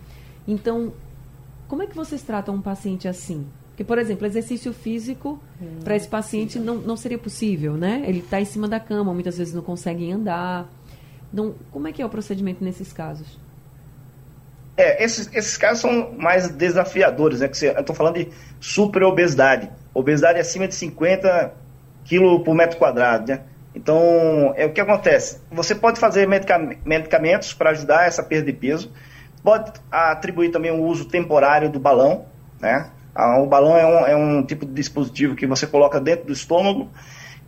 Então, 0.48 0.94
como 1.70 1.84
é 1.84 1.88
que 1.88 1.96
vocês 1.96 2.22
tratam 2.24 2.56
um 2.56 2.62
paciente 2.62 3.08
assim? 3.08 3.48
Porque, 3.70 3.84
por 3.84 3.98
exemplo, 3.98 4.26
exercício 4.26 4.74
físico 4.74 5.42
hum, 5.62 5.80
para 5.84 5.96
esse 5.96 6.08
paciente 6.08 6.60
não, 6.60 6.76
não 6.76 6.98
seria 6.98 7.18
possível, 7.18 7.76
né? 7.76 8.04
Ele 8.06 8.20
está 8.20 8.42
em 8.42 8.46
cima 8.46 8.68
da 8.68 8.80
cama, 8.80 9.14
muitas 9.14 9.38
vezes 9.38 9.54
não 9.54 9.62
consegue 9.62 10.12
andar. 10.12 10.68
Então, 11.32 11.56
como 11.72 11.88
é 11.88 11.94
que 11.94 12.02
é 12.02 12.06
o 12.06 12.10
procedimento 12.10 12.62
nesses 12.62 12.92
casos? 12.92 13.40
É, 14.76 15.04
esses, 15.04 15.30
esses 15.34 15.56
casos 15.56 15.82
são 15.82 16.12
mais 16.18 16.50
desafiadores, 16.50 17.40
né? 17.40 17.48
Que 17.48 17.58
você, 17.58 17.70
eu 17.70 17.80
estou 17.80 17.96
falando 17.96 18.16
de 18.16 18.30
superobesidade. 18.60 19.70
Obesidade 19.94 20.40
acima 20.40 20.68
de 20.68 20.74
50 20.74 21.54
quilos 22.04 22.44
por 22.44 22.56
metro 22.56 22.78
quadrado, 22.78 23.32
né? 23.32 23.42
Então, 23.76 24.54
é 24.58 24.66
o 24.66 24.74
que 24.74 24.82
acontece. 24.82 25.40
Você 25.52 25.76
pode 25.76 26.00
fazer 26.00 26.28
medicamentos 26.28 27.54
para 27.54 27.70
ajudar 27.70 28.08
essa 28.08 28.24
perda 28.24 28.52
de 28.52 28.58
peso, 28.58 28.92
Pode 29.44 29.72
atribuir 29.92 30.50
também 30.52 30.72
o 30.72 30.84
uso 30.84 31.06
temporário 31.06 31.70
do 31.70 31.80
balão, 31.80 32.26
né? 32.60 32.90
Ah, 33.16 33.40
o 33.40 33.48
balão 33.48 33.78
é 33.78 33.86
um, 33.86 34.08
é 34.08 34.16
um 34.16 34.44
tipo 34.44 34.66
de 34.66 34.74
dispositivo 34.74 35.36
que 35.36 35.48
você 35.48 35.66
coloca 35.66 36.00
dentro 36.00 36.28
do 36.28 36.34
estômago, 36.34 36.90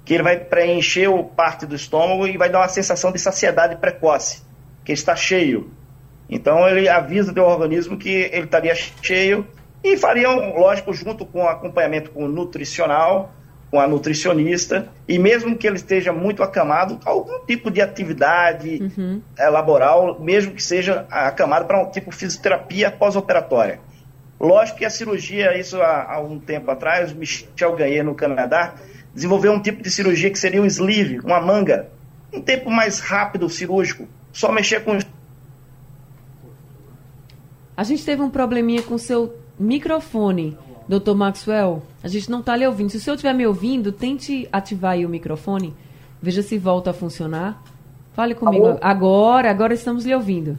que 0.03 0.13
ele 0.13 0.23
vai 0.23 0.37
preencher 0.37 1.07
o 1.07 1.23
parte 1.23 1.65
do 1.65 1.75
estômago 1.75 2.27
e 2.27 2.37
vai 2.37 2.49
dar 2.49 2.59
uma 2.59 2.67
sensação 2.67 3.11
de 3.11 3.19
saciedade 3.19 3.75
precoce, 3.75 4.41
que 4.83 4.91
está 4.91 5.15
cheio. 5.15 5.71
Então 6.29 6.67
ele 6.67 6.87
avisa 6.87 7.33
o 7.33 7.43
organismo 7.43 7.97
que 7.97 8.09
ele 8.09 8.45
estaria 8.45 8.73
cheio 8.73 9.45
e 9.83 9.97
faria, 9.97 10.29
lógico, 10.29 10.93
junto 10.93 11.25
com 11.25 11.47
acompanhamento 11.47 12.11
com 12.11 12.27
nutricional, 12.27 13.33
com 13.71 13.79
a 13.79 13.87
nutricionista, 13.87 14.89
e 15.07 15.17
mesmo 15.17 15.57
que 15.57 15.65
ele 15.65 15.77
esteja 15.77 16.11
muito 16.11 16.43
acamado, 16.43 16.99
algum 17.05 17.45
tipo 17.45 17.71
de 17.71 17.81
atividade 17.81 18.91
uhum. 18.97 19.21
é, 19.37 19.47
laboral, 19.47 20.19
mesmo 20.19 20.53
que 20.53 20.61
seja 20.61 21.07
acamado 21.09 21.65
para 21.65 21.81
um 21.81 21.89
tipo 21.89 22.09
de 22.09 22.17
fisioterapia 22.17 22.91
pós-operatória. 22.91 23.79
Lógico 24.37 24.79
que 24.79 24.85
a 24.85 24.89
cirurgia, 24.89 25.57
isso 25.57 25.81
há, 25.81 26.15
há, 26.15 26.19
um 26.19 26.37
tempo 26.37 26.69
atrás, 26.69 27.13
o 27.13 27.15
Michel 27.15 27.75
Ganhê 27.77 28.03
no 28.03 28.13
Canadá, 28.13 28.75
desenvolveu 29.13 29.53
um 29.53 29.61
tipo 29.61 29.81
de 29.81 29.89
cirurgia 29.89 30.29
que 30.29 30.39
seria 30.39 30.61
um 30.61 30.65
sleeve, 30.65 31.19
uma 31.19 31.39
manga, 31.39 31.87
um 32.33 32.41
tempo 32.41 32.69
mais 32.69 32.99
rápido 32.99 33.47
cirúrgico, 33.49 34.05
só 34.33 34.51
mexer 34.51 34.83
com. 34.83 34.99
A 37.77 37.83
gente 37.85 38.03
teve 38.03 38.21
um 38.21 38.29
probleminha 38.29 38.81
com 38.81 38.95
o 38.95 38.99
seu 38.99 39.33
microfone. 39.57 40.57
Doutor 40.87 41.15
Maxwell, 41.15 41.81
a 42.03 42.07
gente 42.07 42.29
não 42.29 42.39
está 42.39 42.55
lhe 42.55 42.65
ouvindo. 42.65 42.89
Se 42.89 42.97
o 42.97 42.99
senhor 42.99 43.15
estiver 43.15 43.33
me 43.33 43.45
ouvindo, 43.47 43.91
tente 43.91 44.47
ativar 44.51 44.93
aí 44.93 45.05
o 45.05 45.09
microfone. 45.09 45.75
Veja 46.21 46.41
se 46.41 46.57
volta 46.57 46.91
a 46.91 46.93
funcionar. 46.93 47.61
Fale 48.13 48.35
comigo. 48.35 48.67
Alô? 48.67 48.77
Agora, 48.81 49.49
agora 49.49 49.73
estamos 49.73 50.05
lhe 50.05 50.13
ouvindo. 50.13 50.57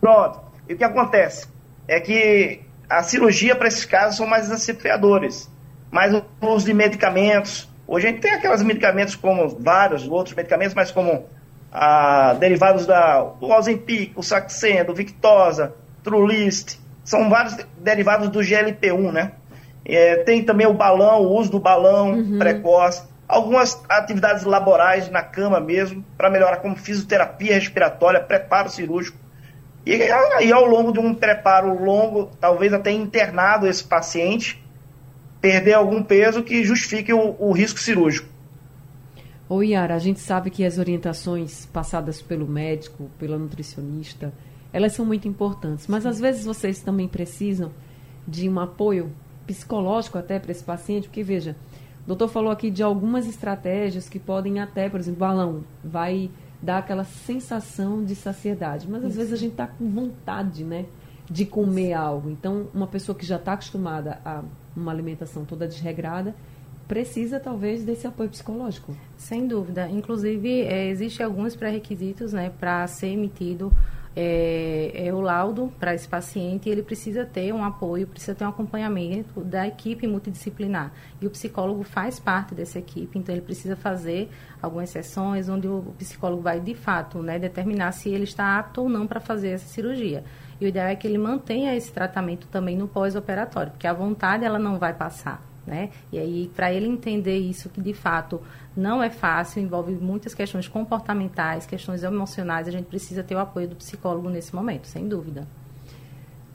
Pronto. 0.00 0.40
E 0.68 0.74
o 0.74 0.76
que 0.76 0.84
acontece? 0.84 1.48
É 1.88 2.00
que 2.00 2.60
a 2.88 3.02
cirurgia 3.02 3.54
para 3.54 3.68
esses 3.68 3.84
casos 3.84 4.16
são 4.16 4.26
mais 4.26 4.48
desafiadores. 4.48 5.50
Mais 5.90 6.14
o 6.14 6.24
uso 6.42 6.66
de 6.66 6.74
medicamentos. 6.74 7.68
Hoje 7.86 8.06
a 8.06 8.10
gente 8.10 8.20
tem 8.20 8.32
aqueles 8.32 8.62
medicamentos 8.62 9.16
como 9.16 9.48
vários 9.48 10.06
outros 10.06 10.34
medicamentos, 10.34 10.74
mas 10.74 10.90
como 10.90 11.24
ah, 11.72 12.34
derivados 12.38 12.86
da, 12.86 13.22
do 13.22 13.46
Ozempic, 13.46 14.12
o 14.16 14.22
Saxenda, 14.22 14.84
do 14.84 14.94
Victosa, 14.94 15.74
Trulist, 16.02 16.78
são 17.04 17.28
vários 17.28 17.56
derivados 17.78 18.28
do 18.28 18.40
GLP-1, 18.40 19.12
né? 19.12 19.32
É, 19.84 20.16
tem 20.16 20.44
também 20.44 20.66
o 20.66 20.74
balão, 20.74 21.22
o 21.22 21.38
uso 21.38 21.50
do 21.50 21.58
balão 21.58 22.12
uhum. 22.12 22.38
precoce, 22.38 23.02
algumas 23.26 23.80
atividades 23.88 24.44
laborais 24.44 25.08
na 25.08 25.22
cama 25.22 25.60
mesmo, 25.60 26.04
para 26.16 26.28
melhorar 26.28 26.58
como 26.58 26.76
fisioterapia 26.76 27.54
respiratória, 27.54 28.20
preparo 28.20 28.68
cirúrgico. 28.68 29.18
E 29.86 29.94
aí, 29.94 30.52
ao 30.52 30.66
longo 30.66 30.92
de 30.92 30.98
um 30.98 31.14
preparo 31.14 31.82
longo, 31.82 32.30
talvez 32.40 32.72
até 32.72 32.90
internado 32.90 33.66
esse 33.66 33.82
paciente, 33.82 34.62
perder 35.40 35.72
algum 35.72 36.02
peso 36.02 36.42
que 36.42 36.62
justifique 36.62 37.12
o, 37.12 37.34
o 37.38 37.52
risco 37.52 37.78
cirúrgico. 37.78 38.28
Ô 39.48 39.62
Yara, 39.62 39.94
a 39.94 39.98
gente 39.98 40.20
sabe 40.20 40.50
que 40.50 40.64
as 40.64 40.78
orientações 40.78 41.66
passadas 41.66 42.20
pelo 42.22 42.46
médico, 42.46 43.10
pela 43.18 43.38
nutricionista, 43.38 44.32
elas 44.72 44.92
são 44.92 45.04
muito 45.04 45.26
importantes, 45.26 45.86
mas 45.86 46.06
às 46.06 46.20
vezes 46.20 46.44
vocês 46.44 46.80
também 46.80 47.08
precisam 47.08 47.70
de 48.26 48.48
um 48.48 48.60
apoio 48.60 49.10
psicológico 49.46 50.18
até 50.18 50.38
para 50.38 50.52
esse 50.52 50.62
paciente, 50.62 51.08
porque 51.08 51.22
veja, 51.22 51.56
o 52.04 52.06
doutor 52.06 52.28
falou 52.28 52.50
aqui 52.50 52.70
de 52.70 52.82
algumas 52.82 53.26
estratégias 53.26 54.08
que 54.08 54.18
podem 54.18 54.60
até, 54.60 54.88
por 54.88 55.00
exemplo, 55.00 55.20
balão, 55.20 55.64
vai 55.82 56.30
dar 56.62 56.78
aquela 56.78 57.04
sensação 57.04 58.04
de 58.04 58.14
saciedade, 58.14 58.88
mas 58.88 59.02
às 59.04 59.10
Isso. 59.10 59.18
vezes 59.18 59.32
a 59.32 59.36
gente 59.36 59.52
está 59.52 59.66
com 59.66 59.88
vontade, 59.88 60.62
né, 60.62 60.86
de 61.28 61.46
comer 61.46 61.94
algo. 61.94 62.30
Então, 62.30 62.68
uma 62.74 62.86
pessoa 62.86 63.16
que 63.16 63.24
já 63.24 63.36
está 63.36 63.54
acostumada 63.54 64.20
a 64.24 64.42
uma 64.76 64.92
alimentação 64.92 65.44
toda 65.44 65.66
desregrada, 65.66 66.34
precisa 66.86 67.38
talvez 67.38 67.84
desse 67.84 68.06
apoio 68.06 68.28
psicológico. 68.28 68.96
Sem 69.16 69.46
dúvida. 69.46 69.88
Inclusive, 69.88 70.62
é, 70.62 70.88
existem 70.88 71.24
alguns 71.24 71.54
pré-requisitos 71.54 72.32
né, 72.32 72.50
para 72.58 72.86
ser 72.88 73.08
emitido 73.08 73.72
é, 74.14 75.06
é, 75.06 75.14
o 75.14 75.20
laudo 75.20 75.72
para 75.78 75.94
esse 75.94 76.08
paciente 76.08 76.68
ele 76.68 76.82
precisa 76.82 77.24
ter 77.24 77.52
um 77.54 77.62
apoio, 77.62 78.06
precisa 78.06 78.34
ter 78.34 78.44
um 78.44 78.48
acompanhamento 78.48 79.40
da 79.40 79.66
equipe 79.66 80.06
multidisciplinar. 80.06 80.92
E 81.20 81.26
o 81.26 81.30
psicólogo 81.30 81.82
faz 81.84 82.18
parte 82.18 82.54
dessa 82.54 82.78
equipe, 82.78 83.18
então 83.18 83.34
ele 83.34 83.42
precisa 83.42 83.76
fazer 83.76 84.28
algumas 84.60 84.90
sessões 84.90 85.48
onde 85.48 85.68
o 85.68 85.94
psicólogo 85.98 86.42
vai, 86.42 86.60
de 86.60 86.74
fato, 86.74 87.22
né, 87.22 87.38
determinar 87.38 87.92
se 87.92 88.08
ele 88.08 88.24
está 88.24 88.58
apto 88.58 88.82
ou 88.82 88.88
não 88.88 89.06
para 89.06 89.20
fazer 89.20 89.50
essa 89.50 89.68
cirurgia. 89.68 90.24
E 90.60 90.64
o 90.64 90.68
ideal 90.68 90.88
é 90.88 90.96
que 90.96 91.06
ele 91.06 91.16
mantenha 91.18 91.74
esse 91.74 91.92
tratamento 91.92 92.46
também 92.48 92.76
no 92.76 92.88
pós-operatório, 92.88 93.72
porque 93.72 93.86
a 93.86 93.92
vontade 93.92 94.44
ela 94.44 94.58
não 94.58 94.78
vai 94.78 94.92
passar. 94.92 95.49
Né? 95.66 95.90
E 96.10 96.18
aí, 96.18 96.50
para 96.54 96.72
ele 96.72 96.86
entender 96.86 97.38
isso, 97.38 97.68
que 97.68 97.80
de 97.80 97.92
fato 97.92 98.40
não 98.76 99.02
é 99.02 99.10
fácil, 99.10 99.62
envolve 99.62 99.92
muitas 99.92 100.34
questões 100.34 100.66
comportamentais, 100.66 101.66
questões 101.66 102.02
emocionais, 102.02 102.66
a 102.66 102.70
gente 102.70 102.86
precisa 102.86 103.22
ter 103.22 103.34
o 103.34 103.38
apoio 103.38 103.68
do 103.68 103.76
psicólogo 103.76 104.28
nesse 104.30 104.54
momento, 104.54 104.86
sem 104.86 105.06
dúvida. 105.06 105.46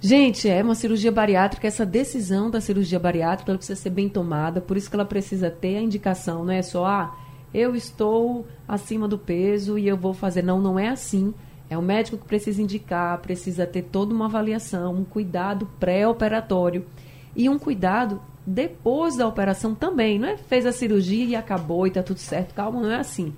Gente, 0.01 0.49
é 0.49 0.61
uma 0.61 0.75
cirurgia 0.75 1.11
bariátrica, 1.11 1.67
essa 1.67 1.85
decisão 1.85 2.49
da 2.49 2.59
cirurgia 2.59 2.99
bariátrica 2.99 3.51
ela 3.51 3.57
precisa 3.57 3.79
ser 3.79 3.91
bem 3.91 4.09
tomada, 4.09 4.59
por 4.59 4.75
isso 4.75 4.89
que 4.89 4.95
ela 4.95 5.05
precisa 5.05 5.49
ter 5.49 5.77
a 5.77 5.81
indicação, 5.81 6.43
não 6.43 6.53
é 6.53 6.61
só, 6.61 6.85
ah, 6.85 7.15
eu 7.55 7.73
estou 7.73 8.45
acima 8.67 9.07
do 9.07 9.17
peso 9.17 9.79
e 9.79 9.87
eu 9.87 9.95
vou 9.95 10.13
fazer. 10.13 10.41
Não, 10.41 10.59
não 10.59 10.77
é 10.77 10.89
assim. 10.89 11.33
É 11.69 11.77
o 11.77 11.81
médico 11.81 12.17
que 12.17 12.25
precisa 12.25 12.61
indicar, 12.61 13.17
precisa 13.19 13.65
ter 13.65 13.83
toda 13.83 14.13
uma 14.13 14.25
avaliação, 14.25 14.93
um 14.93 15.05
cuidado 15.05 15.65
pré-operatório 15.79 16.85
e 17.33 17.47
um 17.47 17.57
cuidado 17.57 18.21
depois 18.45 19.15
da 19.15 19.27
operação 19.27 19.73
também. 19.73 20.19
Não 20.19 20.29
é 20.29 20.37
fez 20.37 20.65
a 20.65 20.71
cirurgia 20.71 21.25
e 21.25 21.35
acabou 21.35 21.85
e 21.85 21.89
está 21.89 22.03
tudo 22.03 22.19
certo. 22.19 22.53
Calma, 22.53 22.81
não 22.81 22.91
é 22.91 22.97
assim. 22.97 23.33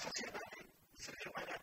Sociedade 0.00 0.40
Civil 0.96 1.32
Guarani. 1.34 1.59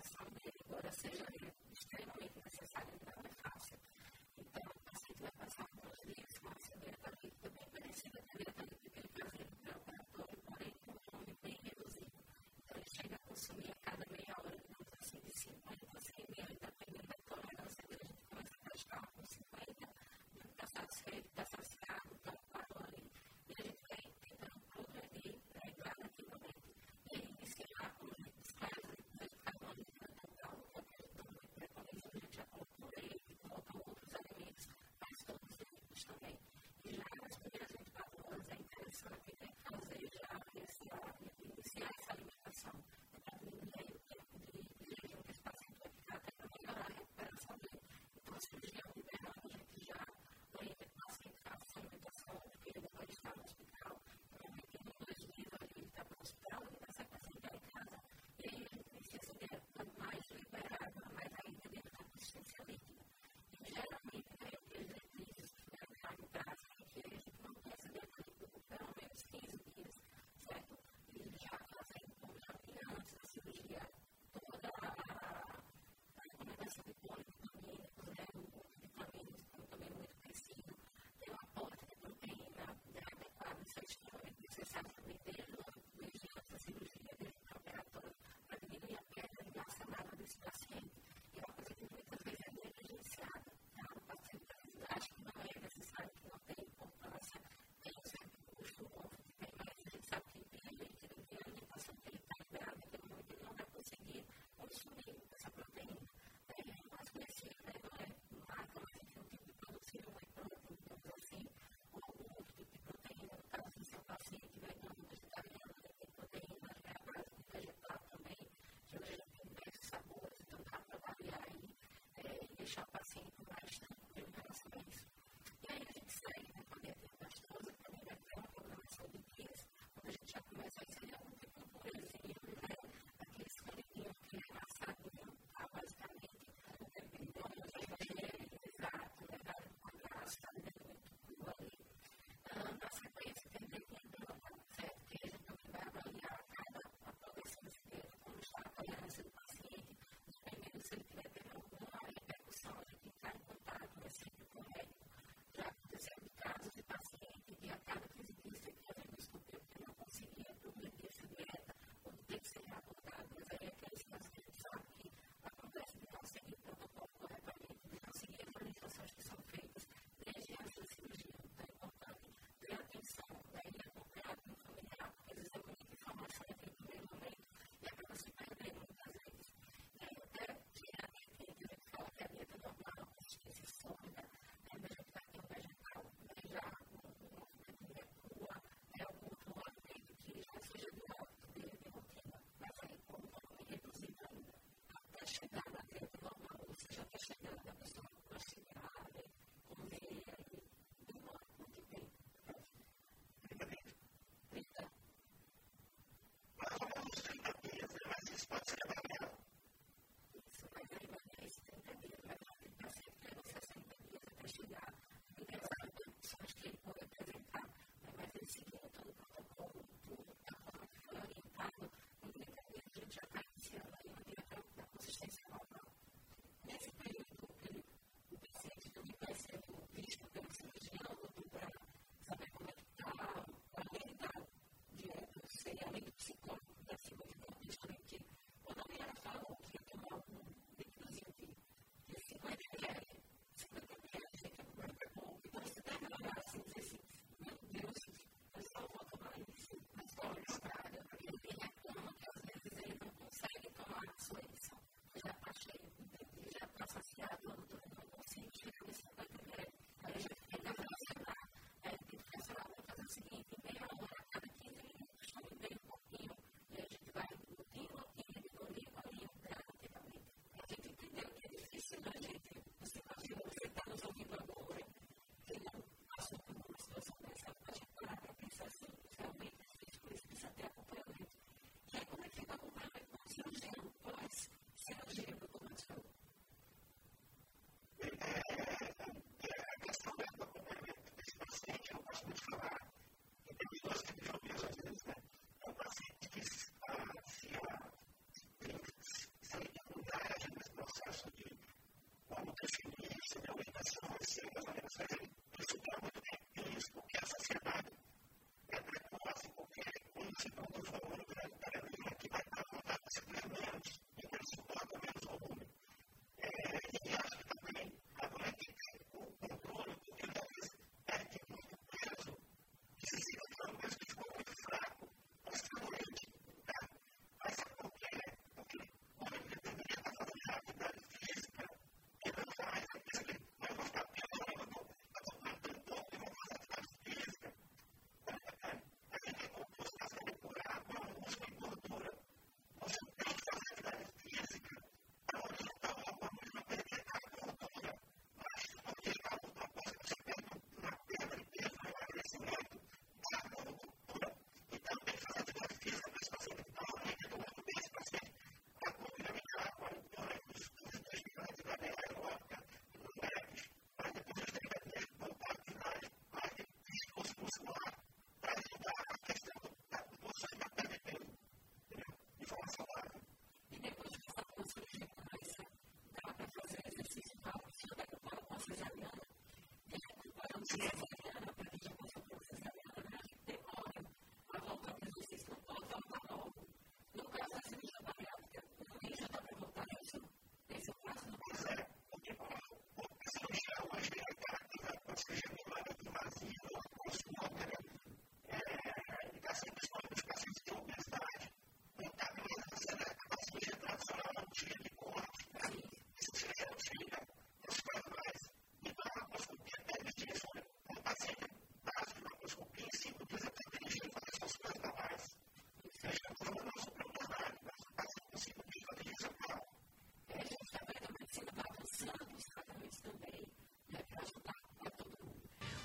coração 0.00 0.26
dele 0.42 0.56
agora 0.68 0.90
seja 0.92 1.24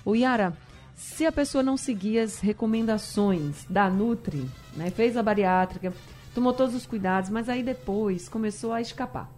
O 0.06 0.14
Yara, 0.14 0.56
se 0.94 1.26
a 1.26 1.32
pessoa 1.32 1.64
não 1.64 1.76
seguir 1.76 2.20
as 2.20 2.38
recomendações 2.38 3.66
da 3.68 3.90
Nutri, 3.90 4.48
né, 4.76 4.88
fez 4.88 5.16
a 5.16 5.22
bariátrica, 5.22 5.92
tomou 6.32 6.52
todos 6.52 6.76
os 6.76 6.86
cuidados, 6.86 7.28
mas 7.28 7.48
aí 7.48 7.60
depois 7.60 8.28
começou 8.28 8.72
a 8.72 8.80
escapar. 8.80 9.28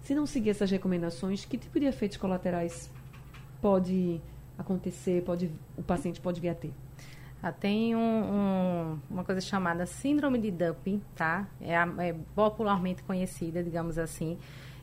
Se 0.00 0.16
não 0.16 0.26
seguir 0.26 0.50
essas 0.50 0.68
recomendações, 0.68 1.44
que 1.44 1.56
tipo 1.56 1.78
de 1.78 1.86
efeitos 1.86 2.16
colaterais 2.16 2.90
pode 3.60 4.20
acontecer, 4.58 5.22
pode, 5.22 5.48
o 5.78 5.82
paciente 5.84 6.20
pode 6.20 6.40
vir 6.40 6.48
a 6.48 6.54
ter? 6.56 6.74
Ah, 7.40 7.52
tem 7.52 7.94
um, 7.94 8.00
um, 8.00 8.98
uma 9.08 9.22
coisa 9.22 9.40
chamada 9.40 9.86
síndrome 9.86 10.40
de 10.40 10.50
Dumping, 10.50 11.00
tá? 11.14 11.46
É, 11.60 11.74
é, 11.74 12.16
popularmente 12.34 13.04
conhecida, 13.04 13.62
digamos 13.62 13.96
assim, 13.96 14.38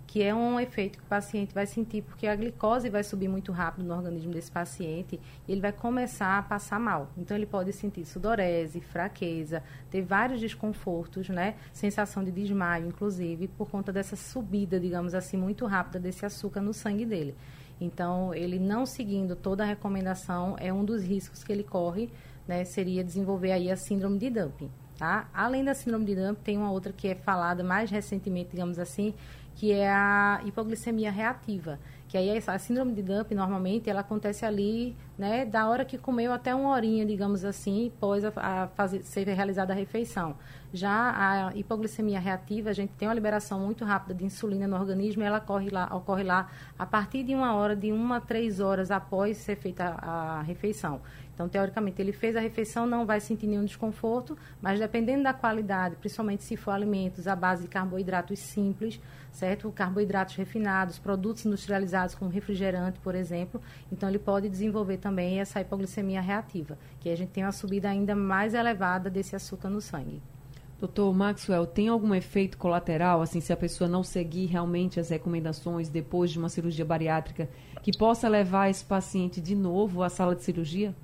que 0.09 0.23
é 0.23 0.33
um 0.33 0.59
efeito 0.59 0.97
que 0.97 1.03
o 1.03 1.07
paciente 1.07 1.53
vai 1.53 1.67
sentir 1.67 2.01
porque 2.01 2.25
a 2.25 2.35
glicose 2.35 2.89
vai 2.89 3.03
subir 3.03 3.27
muito 3.27 3.51
rápido 3.51 3.85
no 3.85 3.93
organismo 3.93 4.31
desse 4.31 4.49
paciente 4.49 5.19
e 5.47 5.51
ele 5.51 5.61
vai 5.61 5.71
começar 5.71 6.39
a 6.39 6.41
passar 6.41 6.79
mal. 6.79 7.11
Então 7.15 7.37
ele 7.37 7.45
pode 7.45 7.71
sentir 7.73 8.03
sudorese, 8.05 8.81
fraqueza, 8.81 9.61
ter 9.91 10.01
vários 10.01 10.39
desconfortos, 10.39 11.29
né? 11.29 11.57
Sensação 11.71 12.23
de 12.23 12.31
desmaio, 12.31 12.87
inclusive, 12.87 13.47
por 13.49 13.69
conta 13.69 13.93
dessa 13.93 14.15
subida, 14.15 14.79
digamos 14.79 15.13
assim, 15.13 15.37
muito 15.37 15.67
rápida 15.67 15.99
desse 15.99 16.25
açúcar 16.25 16.61
no 16.61 16.73
sangue 16.73 17.05
dele. 17.05 17.35
Então, 17.79 18.33
ele 18.33 18.57
não 18.57 18.87
seguindo 18.87 19.35
toda 19.35 19.61
a 19.61 19.67
recomendação 19.67 20.55
é 20.59 20.73
um 20.73 20.83
dos 20.83 21.03
riscos 21.03 21.43
que 21.43 21.51
ele 21.51 21.63
corre, 21.63 22.09
né? 22.47 22.65
Seria 22.65 23.03
desenvolver 23.03 23.51
aí 23.51 23.69
a 23.69 23.75
síndrome 23.75 24.17
de 24.17 24.31
dumping. 24.31 24.71
Tá? 24.99 25.29
Além 25.33 25.63
da 25.63 25.73
síndrome 25.73 26.03
de 26.03 26.13
Dumping, 26.13 26.41
tem 26.43 26.57
uma 26.57 26.69
outra 26.69 26.91
que 26.91 27.07
é 27.07 27.15
falada 27.15 27.63
mais 27.63 27.89
recentemente, 27.89 28.49
digamos 28.51 28.77
assim, 28.77 29.13
que 29.59 29.73
é 29.73 29.89
a 29.89 30.39
hipoglicemia 30.45 31.11
reativa. 31.11 31.77
Que 32.07 32.17
aí 32.17 32.41
a 32.47 32.57
síndrome 32.57 32.93
de 32.93 33.03
Dumping, 33.03 33.35
normalmente, 33.35 33.89
ela 33.89 33.99
acontece 33.99 34.45
ali, 34.45 34.95
né, 35.17 35.45
da 35.45 35.67
hora 35.67 35.83
que 35.83 35.97
comeu 35.97 36.31
até 36.31 36.55
uma 36.55 36.69
horinha, 36.69 37.05
digamos 37.05 37.43
assim, 37.43 37.91
após 37.93 38.23
a, 38.23 38.31
a 38.37 38.67
fazer, 38.69 39.03
ser 39.03 39.27
realizada 39.27 39.73
a 39.73 39.75
refeição. 39.75 40.37
Já 40.73 41.49
a 41.49 41.55
hipoglicemia 41.57 42.21
reativa, 42.21 42.69
a 42.69 42.73
gente 42.73 42.93
tem 42.93 43.05
uma 43.05 43.13
liberação 43.13 43.59
muito 43.59 43.83
rápida 43.83 44.13
de 44.13 44.23
insulina 44.23 44.65
no 44.65 44.77
organismo 44.77 45.23
e 45.23 45.25
ela 45.25 45.39
ocorre 45.39 45.69
lá, 45.69 45.93
ocorre 45.93 46.23
lá 46.23 46.49
a 46.79 46.85
partir 46.85 47.21
de 47.23 47.35
uma 47.35 47.53
hora, 47.53 47.75
de 47.75 47.91
uma 47.91 48.17
a 48.17 48.21
três 48.21 48.61
horas 48.61 48.89
após 48.89 49.37
ser 49.37 49.57
feita 49.57 49.93
a, 50.01 50.39
a 50.39 50.41
refeição. 50.41 51.01
Então, 51.33 51.47
teoricamente, 51.47 52.01
ele 52.01 52.11
fez 52.11 52.35
a 52.35 52.39
refeição, 52.39 52.85
não 52.85 53.05
vai 53.05 53.19
sentir 53.19 53.47
nenhum 53.47 53.65
desconforto, 53.65 54.37
mas 54.61 54.79
dependendo 54.79 55.23
da 55.23 55.33
qualidade, 55.33 55.95
principalmente 55.95 56.43
se 56.43 56.57
for 56.57 56.71
alimentos 56.71 57.27
à 57.27 57.35
base 57.35 57.63
de 57.63 57.69
carboidratos 57.69 58.39
simples, 58.39 58.99
certo? 59.31 59.71
Carboidratos 59.71 60.35
refinados, 60.35 60.99
produtos 60.99 61.45
industrializados 61.45 62.15
como 62.15 62.29
refrigerante, 62.29 62.99
por 62.99 63.15
exemplo, 63.15 63.61
então 63.91 64.09
ele 64.09 64.19
pode 64.19 64.49
desenvolver 64.49 64.97
também 64.97 65.39
essa 65.39 65.61
hipoglicemia 65.61 66.21
reativa, 66.21 66.77
que 66.99 67.09
a 67.09 67.15
gente 67.15 67.29
tem 67.29 67.43
uma 67.43 67.51
subida 67.51 67.89
ainda 67.89 68.15
mais 68.15 68.53
elevada 68.53 69.09
desse 69.09 69.35
açúcar 69.35 69.69
no 69.69 69.81
sangue. 69.81 70.21
Doutor 70.79 71.13
Maxwell, 71.13 71.65
tem 71.65 71.89
algum 71.89 72.15
efeito 72.15 72.57
colateral, 72.57 73.21
assim, 73.21 73.41
se 73.41 73.51
a 73.51 73.57
pessoa 73.57 73.89
não 73.89 74.01
seguir 74.01 74.45
realmente 74.45 74.99
as 74.99 75.09
recomendações 75.09 75.89
depois 75.89 76.31
de 76.31 76.39
uma 76.39 76.47
cirurgia 76.47 76.85
bariátrica, 76.85 77.49
que 77.83 77.97
possa 77.97 78.29
levar 78.29 78.69
esse 78.69 78.85
paciente 78.85 79.41
de 79.41 79.55
novo 79.55 80.03
à 80.03 80.09
sala 80.09 80.33
de 80.35 80.43
cirurgia? 80.43 80.95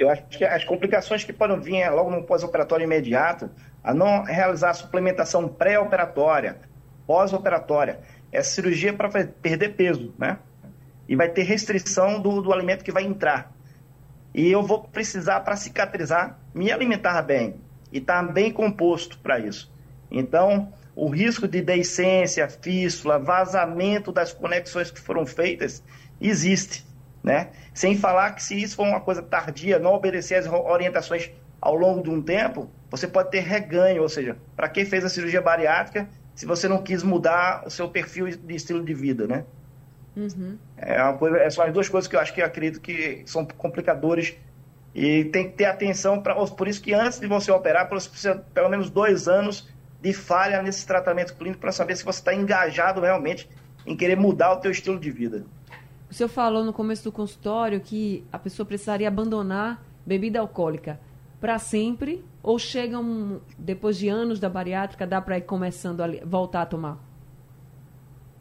eu 0.00 0.08
acho 0.08 0.26
que 0.28 0.42
as 0.42 0.64
complicações 0.64 1.22
que 1.22 1.32
podem 1.32 1.60
vir 1.60 1.88
logo 1.90 2.10
no 2.10 2.22
pós-operatório 2.22 2.84
imediato, 2.84 3.50
a 3.82 3.94
não 3.94 4.22
realizar 4.22 4.74
suplementação 4.74 5.48
pré-operatória, 5.48 6.58
pós-operatória, 7.06 8.00
é 8.30 8.42
cirurgia 8.42 8.92
para 8.92 9.08
perder 9.08 9.70
peso, 9.70 10.14
né? 10.18 10.38
E 11.08 11.16
vai 11.16 11.28
ter 11.28 11.42
restrição 11.42 12.20
do, 12.20 12.40
do 12.40 12.52
alimento 12.52 12.84
que 12.84 12.92
vai 12.92 13.04
entrar. 13.04 13.52
E 14.32 14.48
eu 14.48 14.62
vou 14.62 14.84
precisar, 14.84 15.40
para 15.40 15.56
cicatrizar, 15.56 16.38
me 16.54 16.70
alimentar 16.70 17.20
bem 17.22 17.56
e 17.90 17.98
estar 17.98 18.24
tá 18.24 18.32
bem 18.32 18.52
composto 18.52 19.18
para 19.18 19.40
isso. 19.40 19.72
Então, 20.10 20.72
o 20.94 21.08
risco 21.08 21.48
de 21.48 21.60
deiscência, 21.60 22.48
fístula, 22.48 23.18
vazamento 23.18 24.12
das 24.12 24.32
conexões 24.32 24.90
que 24.90 25.00
foram 25.00 25.26
feitas 25.26 25.82
existe 26.20 26.86
né? 27.22 27.50
Sem 27.74 27.96
falar 27.96 28.32
que 28.32 28.42
se 28.42 28.60
isso 28.60 28.76
for 28.76 28.86
uma 28.86 29.00
coisa 29.00 29.22
tardia, 29.22 29.78
não 29.78 29.92
obedecer 29.92 30.36
as 30.36 30.46
orientações 30.46 31.30
ao 31.60 31.74
longo 31.74 32.02
de 32.02 32.10
um 32.10 32.22
tempo, 32.22 32.70
você 32.90 33.06
pode 33.06 33.30
ter 33.30 33.40
reganho, 33.40 34.02
ou 34.02 34.08
seja, 34.08 34.36
para 34.56 34.68
quem 34.68 34.84
fez 34.84 35.04
a 35.04 35.08
cirurgia 35.08 35.40
bariátrica, 35.40 36.08
se 36.34 36.44
você 36.44 36.66
não 36.66 36.82
quis 36.82 37.02
mudar 37.02 37.62
o 37.66 37.70
seu 37.70 37.88
perfil 37.88 38.26
de 38.26 38.54
estilo 38.54 38.84
de 38.84 38.92
vida, 38.92 39.26
né? 39.26 39.44
Uhum. 40.16 40.58
É 40.76 41.00
uma 41.02 41.16
coisa, 41.16 41.38
é 41.38 41.48
são 41.48 41.64
as 41.64 41.72
duas 41.72 41.88
coisas 41.88 42.08
que 42.08 42.16
eu 42.16 42.20
acho 42.20 42.34
que 42.34 42.40
eu 42.40 42.46
acredito 42.46 42.80
que 42.80 43.22
são 43.26 43.44
complicadores 43.46 44.36
e 44.92 45.24
tem 45.26 45.48
que 45.48 45.56
ter 45.56 45.66
atenção 45.66 46.20
para 46.20 46.34
por 46.34 46.66
isso 46.66 46.82
que 46.82 46.92
antes 46.92 47.20
de 47.20 47.28
você 47.28 47.52
operar, 47.52 47.88
precisa 47.88 48.44
pelo 48.52 48.68
menos 48.68 48.90
dois 48.90 49.28
anos 49.28 49.68
de 50.02 50.12
falha 50.12 50.60
nesse 50.62 50.84
tratamento 50.84 51.34
clínico 51.36 51.60
para 51.60 51.70
saber 51.70 51.96
se 51.96 52.04
você 52.04 52.18
está 52.18 52.34
engajado 52.34 53.00
realmente 53.00 53.48
em 53.86 53.96
querer 53.96 54.16
mudar 54.16 54.52
o 54.52 54.56
teu 54.56 54.70
estilo 54.70 54.98
de 54.98 55.10
vida. 55.10 55.44
O 56.10 56.14
senhor 56.14 56.28
falou 56.28 56.64
no 56.64 56.72
começo 56.72 57.04
do 57.04 57.12
consultório 57.12 57.80
que 57.80 58.24
a 58.32 58.38
pessoa 58.38 58.66
precisaria 58.66 59.06
abandonar 59.06 59.80
bebida 60.04 60.40
alcoólica 60.40 60.98
para 61.40 61.58
sempre 61.58 62.24
ou 62.42 62.58
chegam 62.58 63.40
depois 63.58 63.96
de 63.96 64.08
anos 64.08 64.38
da 64.38 64.48
bariátrica 64.48 65.06
dá 65.06 65.20
para 65.20 65.38
ir 65.38 65.42
começando 65.42 66.02
a 66.02 66.08
voltar 66.24 66.62
a 66.62 66.66
tomar? 66.66 66.98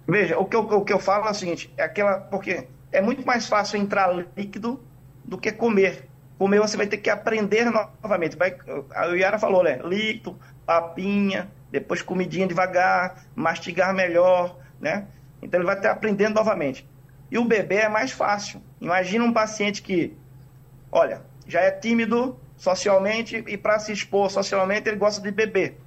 Veja, 0.08 0.38
o 0.38 0.46
que, 0.46 0.56
eu, 0.56 0.62
o 0.62 0.84
que 0.84 0.92
eu 0.92 1.00
falo 1.00 1.28
é 1.28 1.32
o 1.32 1.34
seguinte, 1.34 1.72
é 1.78 1.84
aquela 1.84 2.20
porque 2.20 2.68
é 2.92 3.02
muito 3.02 3.26
mais 3.26 3.48
fácil 3.48 3.80
entrar 3.80 4.12
líquido 4.36 4.84
do 5.24 5.38
que 5.38 5.52
comer. 5.52 6.10
Comer 6.38 6.60
você 6.60 6.76
vai 6.76 6.88
ter 6.88 6.98
que 6.98 7.10
aprender 7.10 7.66
novamente. 7.66 8.36
Vai, 8.36 8.58
a 8.92 9.06
Yara 9.06 9.38
falou, 9.38 9.64
né? 9.64 9.80
Líquido, 9.84 10.38
papinha, 10.66 11.52
depois 11.72 12.02
comidinha 12.02 12.48
devagar, 12.48 13.26
mastigar 13.36 13.94
melhor, 13.94 14.58
né? 14.80 15.08
Então 15.42 15.60
ele 15.60 15.68
vai 15.68 15.76
estar 15.76 15.92
aprendendo 15.92 16.36
novamente. 16.36 16.90
E 17.30 17.38
o 17.38 17.46
bebê 17.46 17.76
é 17.76 17.90
mais 17.90 18.12
fácil. 18.12 18.62
Imagina 18.82 19.24
um 19.24 19.34
paciente 19.34 19.82
que, 19.82 20.18
olha, 20.92 21.22
já 21.48 21.62
é 21.62 21.72
tímido 21.72 22.40
socialmente 22.60 23.44
e 23.48 23.58
para 23.58 23.80
se 23.80 23.92
expor 23.92 24.30
socialmente 24.30 24.88
ele 24.88 24.98
gosta 24.98 25.20
de 25.20 25.32
beber. 25.32 25.80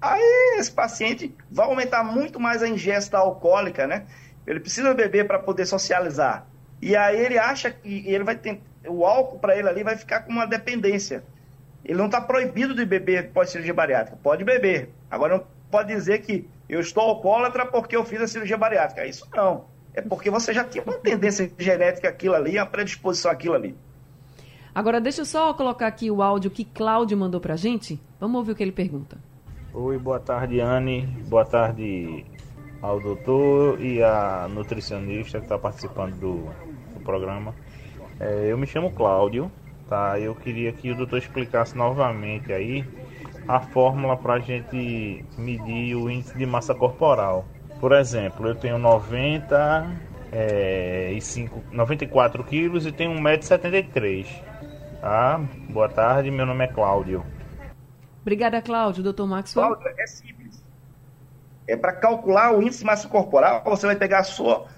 Aí 0.00 0.56
esse 0.58 0.72
paciente 0.72 1.34
vai 1.50 1.66
aumentar 1.66 2.02
muito 2.02 2.40
mais 2.40 2.62
a 2.62 2.68
ingesta 2.68 3.18
alcoólica, 3.18 3.86
né? 3.86 4.06
Ele 4.46 4.58
precisa 4.58 4.94
beber 4.94 5.26
para 5.26 5.38
poder 5.38 5.66
socializar. 5.66 6.46
E 6.80 6.96
aí 6.96 7.20
ele 7.20 7.38
acha 7.38 7.70
que 7.70 8.08
ele 8.08 8.24
vai 8.24 8.36
ter 8.36 8.60
o 8.88 9.04
álcool 9.04 9.38
para 9.38 9.56
ele 9.56 9.68
ali 9.68 9.84
vai 9.84 9.96
ficar 9.96 10.20
com 10.20 10.32
uma 10.32 10.46
dependência. 10.46 11.22
Ele 11.84 11.98
não 11.98 12.06
está 12.06 12.20
proibido 12.20 12.74
de 12.74 12.86
beber 12.86 13.30
pós-cirurgia 13.30 13.74
bariátrica. 13.74 14.18
Pode 14.22 14.42
beber. 14.44 14.88
Agora 15.10 15.36
não 15.36 15.46
pode 15.70 15.92
dizer 15.92 16.22
que 16.22 16.48
eu 16.68 16.80
estou 16.80 17.02
alcoólatra 17.02 17.66
porque 17.66 17.94
eu 17.94 18.04
fiz 18.04 18.20
a 18.22 18.26
cirurgia 18.26 18.56
bariátrica. 18.56 19.04
Isso 19.04 19.28
não 19.34 19.72
é 19.94 20.00
porque 20.00 20.30
você 20.30 20.52
já 20.52 20.64
tinha 20.64 20.82
uma 20.84 20.94
tendência 20.94 21.50
genética 21.58 22.08
aquilo 22.08 22.34
ali, 22.34 22.56
uma 22.56 22.66
predisposição 22.66 23.30
àquilo 23.30 23.54
ali. 23.54 23.76
Agora, 24.74 25.02
deixa 25.02 25.20
eu 25.20 25.26
só 25.26 25.52
colocar 25.52 25.86
aqui 25.86 26.10
o 26.10 26.22
áudio 26.22 26.50
que 26.50 26.64
Cláudio 26.64 27.16
mandou 27.16 27.40
pra 27.40 27.56
gente. 27.56 28.00
Vamos 28.18 28.38
ouvir 28.38 28.52
o 28.52 28.54
que 28.54 28.62
ele 28.62 28.72
pergunta. 28.72 29.18
Oi, 29.74 29.98
boa 29.98 30.18
tarde, 30.18 30.60
Anne. 30.60 31.06
Boa 31.28 31.44
tarde 31.44 32.24
ao 32.80 32.98
doutor 32.98 33.78
e 33.82 34.02
à 34.02 34.48
nutricionista 34.50 35.38
que 35.38 35.44
está 35.44 35.58
participando 35.58 36.14
do, 36.18 36.36
do 36.94 37.00
programa. 37.04 37.54
É, 38.18 38.46
eu 38.50 38.56
me 38.56 38.66
chamo 38.66 38.90
Cláudio, 38.92 39.52
tá? 39.90 40.18
Eu 40.18 40.34
queria 40.34 40.72
que 40.72 40.90
o 40.90 40.96
doutor 40.96 41.18
explicasse 41.18 41.76
novamente 41.76 42.50
aí 42.50 42.82
a 43.46 43.60
fórmula 43.60 44.16
para 44.16 44.34
a 44.34 44.38
gente 44.38 45.22
medir 45.36 45.96
o 45.96 46.10
índice 46.10 46.36
de 46.36 46.46
massa 46.46 46.74
corporal. 46.74 47.44
Por 47.78 47.92
exemplo, 47.92 48.48
eu 48.48 48.54
tenho 48.54 48.78
90 48.78 49.90
é, 50.32 51.12
e 51.12 51.20
5, 51.20 51.62
94 51.70 52.42
quilos 52.44 52.86
e 52.86 52.92
tenho 52.92 53.12
1,73m. 53.12 54.51
Tá? 55.02 55.36
Boa 55.68 55.88
tarde, 55.88 56.30
meu 56.30 56.46
nome 56.46 56.62
é 56.64 56.68
Cláudio. 56.68 57.26
Obrigada, 58.20 58.62
Cláudio. 58.62 59.02
Doutor 59.02 59.26
Maxwell? 59.26 59.74
Cláudio, 59.74 60.00
é 60.00 60.06
simples. 60.06 60.64
É 61.66 61.76
para 61.76 61.92
calcular 61.92 62.56
o 62.56 62.62
índice 62.62 62.78
de 62.78 62.84
massa 62.84 63.08
corporal, 63.08 63.64
você 63.64 63.84
vai 63.84 63.96
pegar 63.96 64.22
sua, 64.22 64.68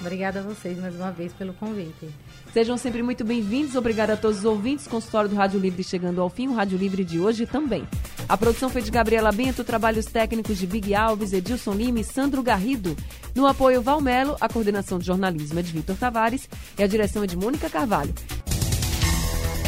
Obrigada 0.00 0.38
a 0.38 0.42
vocês 0.42 0.78
mais 0.78 0.94
uma 0.94 1.10
vez 1.10 1.32
pelo 1.32 1.52
convite. 1.54 2.08
Sejam 2.52 2.78
sempre 2.78 3.02
muito 3.02 3.24
bem-vindos. 3.24 3.76
Obrigada 3.76 4.14
a 4.14 4.16
todos 4.16 4.38
os 4.38 4.44
ouvintes. 4.44 4.86
Consultório 4.86 5.28
do 5.28 5.36
Rádio 5.36 5.60
Livre 5.60 5.84
chegando 5.84 6.20
ao 6.20 6.30
fim. 6.30 6.48
O 6.48 6.54
Rádio 6.54 6.78
Livre 6.78 7.04
de 7.04 7.20
hoje 7.20 7.46
também. 7.46 7.86
A 8.28 8.36
produção 8.36 8.68
foi 8.68 8.82
de 8.82 8.90
Gabriela 8.90 9.32
Bento, 9.32 9.64
trabalhos 9.64 10.06
técnicos 10.06 10.58
de 10.58 10.66
Big 10.66 10.94
Alves, 10.94 11.32
Edilson 11.32 11.72
Lima 11.72 12.00
e 12.00 12.04
Sandro 12.04 12.42
Garrido. 12.42 12.96
No 13.34 13.46
apoio 13.46 13.82
Valmelo, 13.82 14.36
a 14.40 14.48
coordenação 14.48 14.98
de 14.98 15.06
jornalismo 15.06 15.58
é 15.58 15.62
de 15.62 15.72
Vitor 15.72 15.96
Tavares 15.96 16.48
e 16.78 16.82
a 16.82 16.86
direção 16.86 17.22
é 17.22 17.26
de 17.26 17.36
Mônica 17.36 17.70
Carvalho. 17.70 18.14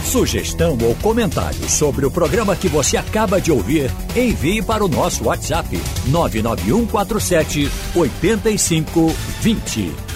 Sugestão 0.05 0.77
ou 0.83 0.95
comentário 0.97 1.69
sobre 1.69 2.05
o 2.05 2.11
programa 2.11 2.57
que 2.57 2.69
você 2.69 2.97
acaba 2.97 3.41
de 3.41 3.53
ouvir, 3.53 3.89
envie 4.17 4.61
para 4.61 4.85
o 4.85 4.89
nosso 4.89 5.25
WhatsApp 5.25 5.69
99147 6.09 7.71
8520. 7.95 10.10